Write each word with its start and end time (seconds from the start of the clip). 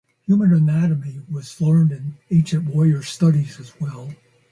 Human 0.25 0.51
anatomy 0.51 1.21
was 1.29 1.61
learned 1.61 1.91
in 1.91 2.15
ancient 2.31 2.73
warrior 2.73 3.03
studies 3.03 3.59
as 3.59 3.79
well. 3.79 4.15